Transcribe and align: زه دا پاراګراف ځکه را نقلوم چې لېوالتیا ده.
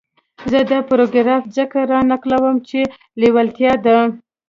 زه 0.51 0.59
دا 0.71 0.79
پاراګراف 0.89 1.43
ځکه 1.57 1.79
را 1.91 1.99
نقلوم 2.11 2.55
چې 2.69 2.79
لېوالتیا 3.21 3.73
ده. 3.85 3.97